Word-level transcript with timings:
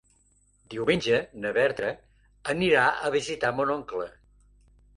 Diumenge 0.73 1.19
na 1.43 1.51
Berta 1.59 1.91
anirà 2.55 2.89
a 3.11 3.15
visitar 3.19 3.55
mon 3.61 3.77
oncle. 3.79 4.11